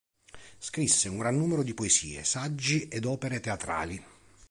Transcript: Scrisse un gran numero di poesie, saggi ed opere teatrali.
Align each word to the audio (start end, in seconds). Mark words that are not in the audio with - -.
Scrisse 0.57 1.09
un 1.09 1.19
gran 1.19 1.37
numero 1.37 1.61
di 1.61 1.75
poesie, 1.75 2.23
saggi 2.23 2.87
ed 2.87 3.05
opere 3.05 3.39
teatrali. 3.39 4.03